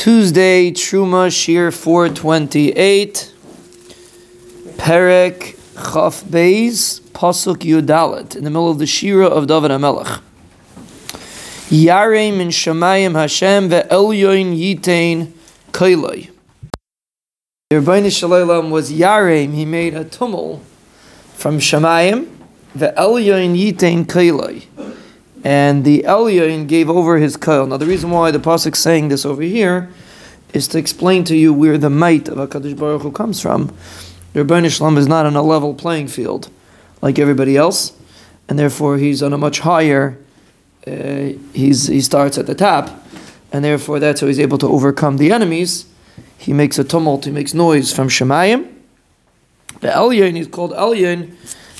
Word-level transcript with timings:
Tuesday, 0.00 0.70
Truma 0.70 1.30
Shir 1.30 1.70
428, 1.70 3.34
Perek 4.78 5.38
Chaf 5.74 6.24
Beis, 6.24 7.02
Pasuk 7.12 7.58
Yudalit, 7.58 8.34
in 8.34 8.44
the 8.44 8.48
middle 8.48 8.70
of 8.70 8.78
the 8.78 8.86
Shira 8.86 9.26
of 9.26 9.46
David 9.46 9.70
HaMelech. 9.72 10.22
Yarei 11.68 12.34
min 12.34 12.48
Shemayim 12.48 13.12
Hashem 13.12 13.68
ve'elyoin 13.68 14.58
yitain 14.58 15.32
kailoi. 15.70 16.30
The 17.68 17.76
Ribbono 17.76 18.10
Shel 18.10 18.30
Olam 18.30 18.70
was 18.70 18.90
Yareim, 18.90 19.52
he 19.52 19.66
made 19.66 19.92
a 19.92 20.06
tumul 20.06 20.60
from 21.34 21.58
Shemayim, 21.58 22.24
ve'elyoin 22.74 23.54
yitain 23.54 24.06
kailoi 24.06 24.64
and 25.44 25.84
the 25.84 26.02
Elyon 26.02 26.66
gave 26.66 26.90
over 26.90 27.18
his 27.18 27.36
kail. 27.36 27.66
Now, 27.66 27.76
the 27.76 27.86
reason 27.86 28.10
why 28.10 28.30
the 28.30 28.38
pasuk 28.38 28.76
saying 28.76 29.08
this 29.08 29.24
over 29.24 29.42
here 29.42 29.90
is 30.52 30.68
to 30.68 30.78
explain 30.78 31.24
to 31.24 31.36
you 31.36 31.52
where 31.52 31.78
the 31.78 31.90
might 31.90 32.28
of 32.28 32.36
Hakadosh 32.36 32.76
Baruch 32.76 33.02
Hu 33.02 33.12
comes 33.12 33.40
from. 33.40 33.74
The 34.32 34.44
Ribbono 34.44 34.70
Shel 34.70 34.88
Olam 34.88 34.98
is 34.98 35.08
not 35.08 35.26
on 35.26 35.36
a 35.36 35.42
level 35.42 35.74
playing 35.74 36.08
field 36.08 36.50
like 37.02 37.18
everybody 37.18 37.56
else, 37.56 37.92
and 38.48 38.58
therefore 38.58 38.98
he's 38.98 39.22
on 39.22 39.32
a 39.32 39.38
much 39.38 39.60
higher. 39.60 40.18
Uh, 40.86 41.32
he's 41.52 41.86
he 41.86 42.00
starts 42.00 42.38
at 42.38 42.46
the 42.46 42.54
top, 42.54 43.04
and 43.52 43.64
therefore 43.64 43.98
that's 43.98 44.20
how 44.20 44.26
he's 44.26 44.40
able 44.40 44.58
to 44.58 44.66
overcome 44.66 45.16
the 45.16 45.32
enemies. 45.32 45.86
He 46.38 46.52
makes 46.52 46.78
a 46.78 46.84
tumult, 46.84 47.24
he 47.24 47.30
makes 47.30 47.54
noise 47.54 47.92
from 47.92 48.08
Shemayim. 48.08 48.72
The 49.80 49.88
Elyon 49.88 50.38
is 50.38 50.46
called 50.46 50.72
Elyon. 50.72 51.34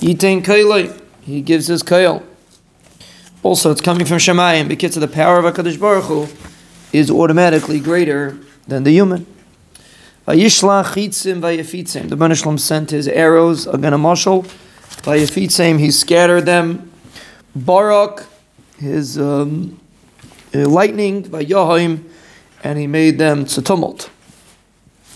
Yitain 0.00 0.42
Kailai. 0.42 1.00
He 1.22 1.40
gives 1.40 1.66
his 1.66 1.82
kail. 1.82 2.22
Also, 3.44 3.70
it's 3.70 3.82
coming 3.82 4.06
from 4.06 4.16
Shemayim 4.16 4.68
because 4.68 4.96
of 4.96 5.02
the 5.02 5.06
power 5.06 5.38
of 5.38 5.44
Hakadosh 5.44 5.78
Baruch 5.78 6.04
Hu 6.04 6.26
is 6.94 7.10
automatically 7.10 7.78
greater 7.78 8.38
than 8.66 8.84
the 8.84 8.90
human. 8.90 9.26
Vayishlach 10.26 10.94
chitzim 10.94 11.40
vayafitzim. 11.40 12.08
The 12.08 12.16
Banishlam 12.16 12.58
sent 12.58 12.90
his 12.90 13.06
arrows 13.06 13.66
again 13.66 13.92
a 13.92 13.98
mashal. 13.98 14.46
He 15.78 15.90
scattered 15.90 16.46
them. 16.46 16.90
Barak, 17.54 18.24
his 18.78 19.18
um, 19.18 19.78
uh, 20.54 20.66
lightning, 20.66 21.24
vayahaim, 21.24 22.02
and 22.62 22.78
he 22.78 22.86
made 22.86 23.18
them 23.18 23.44
to 23.44 23.60
tumult. 23.60 24.08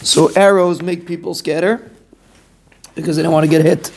So 0.00 0.32
arrows 0.34 0.80
make 0.80 1.06
people 1.06 1.34
scatter 1.34 1.90
because 2.94 3.16
they 3.16 3.22
don't 3.22 3.34
want 3.34 3.44
to 3.44 3.50
get 3.50 3.66
hit 3.66 3.92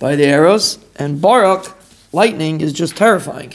by 0.00 0.16
the 0.16 0.24
arrows, 0.24 0.80
and 0.96 1.20
Barak, 1.20 1.72
lightning, 2.10 2.60
is 2.60 2.72
just 2.72 2.96
terrifying. 2.96 3.54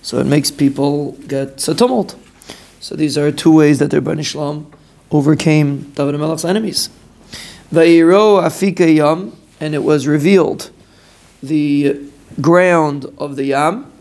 So 0.00 0.18
it 0.18 0.26
makes 0.26 0.50
people 0.50 1.12
get 1.28 1.68
a 1.68 1.74
tumult. 1.74 2.16
So 2.80 2.96
these 2.96 3.16
are 3.18 3.30
two 3.30 3.52
ways 3.54 3.78
that 3.78 3.90
the 3.90 4.00
Ribbono 4.00 4.24
Shel 4.24 4.42
Olam 4.42 4.66
overcame 5.10 5.92
David 5.92 6.16
Melech's 6.16 6.44
enemies. 6.44 6.88
Vayiro 7.72 8.42
afika 8.42 8.92
yam, 8.92 9.36
and 9.60 9.74
it 9.74 9.82
was 9.84 10.06
revealed 10.06 10.70
the 11.42 12.00
ground 12.40 13.06
of 13.18 13.36
the 13.36 13.44
yam. 13.44 13.92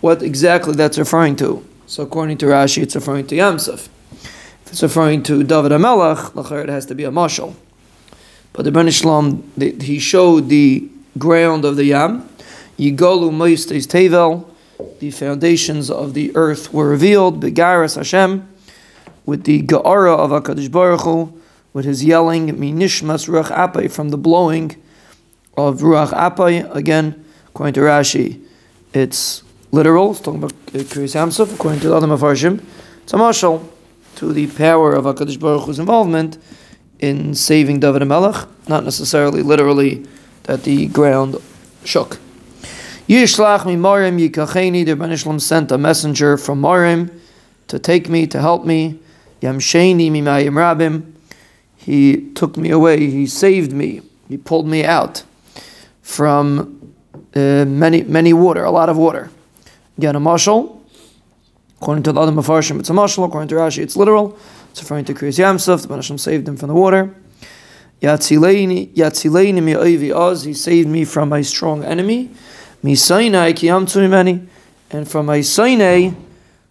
What 0.00 0.22
exactly 0.22 0.74
that's 0.74 0.98
referring 0.98 1.36
to? 1.36 1.64
So 1.86 2.02
according 2.02 2.38
to 2.38 2.46
Rashi, 2.46 2.82
it's 2.82 2.94
referring 2.94 3.26
to 3.28 3.36
Yamsuf. 3.36 3.88
If 4.66 4.72
it's 4.72 4.82
referring 4.82 5.22
to 5.24 5.42
David 5.42 5.72
HaMelech, 5.72 6.62
it 6.62 6.68
has 6.68 6.86
to 6.86 6.94
be 6.94 7.04
a 7.04 7.10
mashal. 7.10 7.54
But 8.52 8.64
the 8.64 8.70
Ribbono 8.70 8.92
Shel 8.92 9.10
Olam, 9.10 9.82
he 9.82 9.98
showed 9.98 10.48
the 10.48 10.88
ground 11.18 11.64
of 11.64 11.76
the 11.76 11.84
yam. 11.86 12.28
Yigolu 12.78 13.30
moistes 13.30 13.86
tevel, 13.86 14.46
the 15.00 15.10
foundations 15.10 15.90
of 15.90 16.12
the 16.12 16.30
earth 16.36 16.74
were 16.74 16.88
revealed, 16.88 17.42
Begaras 17.42 17.96
Hashem, 17.96 18.46
with 19.24 19.44
the 19.44 19.62
Ga'ara 19.62 20.16
of 20.16 20.30
HaKadosh 20.30 20.70
Baruch 20.70 21.00
Hu, 21.00 21.40
with 21.72 21.86
his 21.86 22.04
yelling, 22.04 22.48
Minishmas 22.48 23.26
Ruach 23.26 23.50
Apai, 23.50 23.90
from 23.90 24.10
the 24.10 24.18
blowing 24.18 24.76
of 25.56 25.80
Ruach 25.80 26.12
Apai. 26.12 26.70
Again, 26.74 27.24
according 27.48 27.72
to 27.74 27.80
Rashi, 27.80 28.42
it's 28.92 29.42
literal, 29.72 30.10
it's 30.10 30.20
talking 30.20 30.42
about 30.42 30.54
Kriyas 30.66 31.14
Yamsuf, 31.14 31.54
according 31.54 31.80
to 31.80 31.88
the 31.88 31.96
other 31.96 32.06
Mafarshim, 32.06 32.62
it's 33.02 33.14
a 33.14 33.16
mashal 33.16 33.66
to 34.16 34.34
the 34.34 34.48
power 34.48 34.92
of 34.92 35.04
HaKadosh 35.04 35.40
Baruch 35.40 35.64
Hu's 35.64 35.78
involvement 35.78 36.36
in 36.98 37.34
saving 37.34 37.80
David 37.80 38.06
Melech, 38.06 38.46
not 38.68 38.84
necessarily 38.84 39.42
literally 39.42 40.06
that 40.42 40.64
the 40.64 40.88
ground 40.88 41.36
shook. 41.86 42.18
Yishlach 43.10 43.66
mi 43.66 43.74
Marim 43.74 44.20
yikacheni. 44.20 44.86
The 44.86 44.94
Ribbono 44.94 45.18
Shel 45.18 45.32
Olam 45.32 45.40
sent 45.40 45.72
a 45.72 45.78
messenger 45.78 46.36
from 46.36 46.62
Marim 46.62 47.12
to 47.66 47.80
take 47.80 48.08
me, 48.08 48.28
to 48.28 48.40
help 48.40 48.64
me. 48.64 49.00
Yamsheni 49.42 50.12
mi 50.12 50.22
mayim 50.22 50.52
rabim. 50.52 51.10
He 51.74 52.30
took 52.34 52.56
me 52.56 52.70
away. 52.70 53.10
He 53.10 53.26
saved 53.26 53.72
me. 53.72 54.02
He 54.28 54.36
pulled 54.36 54.68
me 54.68 54.84
out 54.84 55.24
from 56.02 56.94
uh, 57.34 57.64
many 57.64 58.04
many 58.04 58.32
water, 58.32 58.62
a 58.62 58.70
lot 58.70 58.88
of 58.88 58.96
water. 58.96 59.28
Again, 59.98 60.14
a 60.14 60.20
mashal. 60.20 60.80
According 61.80 62.04
to 62.04 62.12
the 62.12 62.20
other 62.20 62.30
mafarshim, 62.30 62.78
it's 62.78 62.90
a 62.90 62.92
mashal. 62.92 63.26
According 63.26 63.48
to 63.48 63.56
Rashi, 63.56 63.82
it's 63.82 63.96
literal. 63.96 64.38
It's 64.70 64.80
referring 64.82 65.06
to 65.06 65.14
Kriyas 65.14 65.36
Yamsuf. 65.36 65.82
The 65.82 65.88
Rebbeinu 65.88 66.20
saved 66.20 66.46
him 66.46 66.56
from 66.56 66.68
the 66.68 66.74
water. 66.74 67.12
Yatzileini 68.00 68.94
Yatzileini 68.94 69.60
mi 69.60 69.72
oivi 69.72 70.14
oz. 70.14 70.44
He 70.44 70.54
saved 70.54 70.86
me 70.86 71.04
from 71.04 71.28
my 71.28 71.42
strong 71.42 71.82
enemy. 71.82 72.30
Misainai 72.82 73.52
kiyamtu 73.52 74.00
mimeni, 74.00 74.46
and 74.90 75.08
from 75.08 75.28
a 75.28 75.40
Sainai 75.40 76.14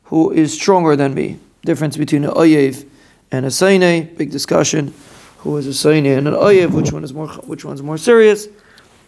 who 0.06 0.32
is 0.32 0.54
stronger 0.54 0.96
than 0.96 1.14
me. 1.14 1.38
Difference 1.64 1.98
between 1.98 2.24
an 2.26 2.32
Oyev 2.32 2.88
and 3.32 3.46
a 3.46 3.50
Sainai, 3.50 4.18
big 4.18 4.32
discussion. 4.32 4.94
Who 5.40 5.56
is 5.58 5.68
a 5.68 5.70
Sainai 5.70 6.18
and 6.18 6.28
an 6.28 6.34
Oyev, 6.34 6.72
which 6.72 6.92
one 6.92 7.04
is 7.04 7.14
more 7.14 7.28
which 7.28 7.64
one's 7.64 7.84
more 7.84 7.98
serious? 7.98 8.48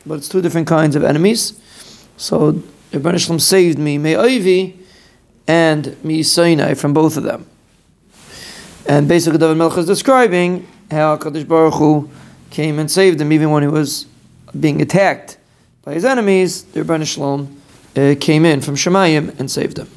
But 0.05 0.15
it's 0.15 0.29
two 0.29 0.41
different 0.41 0.67
kinds 0.67 0.95
of 0.95 1.03
enemies. 1.03 1.59
So 2.17 2.61
Ibn 2.91 3.17
Shalom 3.17 3.39
saved 3.39 3.79
me, 3.79 3.97
me 3.97 4.13
Oyevi 4.13 4.77
and 5.47 6.03
me 6.03 6.21
Sainai 6.21 6.77
from 6.77 6.93
both 6.93 7.17
of 7.17 7.23
them. 7.23 7.47
And 8.87 9.07
basically 9.07 9.39
David 9.39 9.57
Melech 9.57 9.77
is 9.77 9.85
describing 9.85 10.67
how 10.91 11.17
Kadosh 11.17 11.47
Baruch 11.47 11.75
Hu 11.75 12.09
came 12.51 12.79
and 12.79 12.91
saved 12.91 13.19
him 13.19 13.31
even 13.31 13.49
when 13.49 13.63
he 13.63 13.69
was 13.69 14.05
being 14.59 14.81
attacked 14.81 15.37
by 15.83 15.93
his 15.93 16.05
enemies, 16.05 16.63
the 16.63 16.81
Ribbono 16.81 17.05
Shel 17.05 17.23
Olam 17.23 17.47
uh, 17.95 18.19
came 18.19 18.45
in 18.45 18.61
from 18.61 18.75
Shemayim 18.75 19.39
and 19.39 19.49
saved 19.49 19.77
them. 19.77 19.87